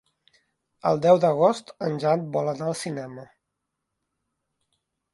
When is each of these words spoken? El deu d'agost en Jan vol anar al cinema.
El 0.91 1.01
deu 1.03 1.19
d'agost 1.25 1.69
en 1.89 2.01
Jan 2.05 2.25
vol 2.39 2.51
anar 2.55 2.67
al 2.73 2.77
cinema. 2.83 3.29